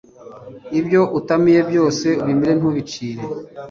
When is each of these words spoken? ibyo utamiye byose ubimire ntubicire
ibyo 0.79 1.01
utamiye 1.19 1.59
byose 1.69 2.07
ubimire 2.21 2.53
ntubicire 2.55 3.23